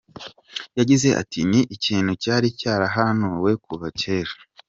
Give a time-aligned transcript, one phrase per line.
[0.77, 4.31] Yagize ati “Ni ikintu cyari cyarahanuwe kuva kera.